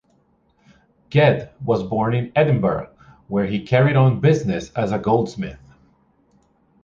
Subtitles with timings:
[1.11, 2.89] Ged was born in Edinburgh,
[3.27, 5.59] where he carried on business as a goldsmith.